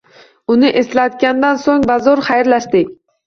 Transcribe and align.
Uni 0.53 0.71
eslatgandan 0.81 1.61
soʻng 1.65 1.85
bazoʻr 1.91 2.25
xayrlashdik. 2.31 2.93